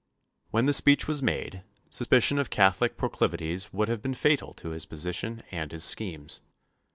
When 0.49 0.65
the 0.65 0.73
speech 0.73 1.07
was 1.07 1.21
made, 1.21 1.61
suspicion 1.91 2.39
of 2.39 2.49
Catholic 2.49 2.97
proclivities 2.97 3.71
would 3.71 3.87
have 3.87 4.01
been 4.01 4.15
fatal 4.15 4.51
to 4.53 4.69
his 4.69 4.87
position 4.87 5.43
and 5.51 5.71
his 5.71 5.83
schemes. 5.83 6.41